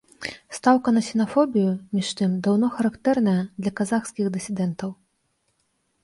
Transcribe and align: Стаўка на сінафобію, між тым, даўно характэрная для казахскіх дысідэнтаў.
Стаўка 0.57 0.91
на 0.93 1.01
сінафобію, 1.07 1.73
між 1.97 2.07
тым, 2.21 2.31
даўно 2.47 2.69
характэрная 2.77 3.35
для 3.65 3.71
казахскіх 3.81 4.31
дысідэнтаў. 4.39 4.89